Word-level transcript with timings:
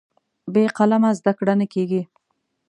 بې 0.53 0.63
قلمه 0.77 1.11
زده 1.19 1.31
کړه 1.37 1.53
نه 1.59 1.65
کېږي. 1.73 2.01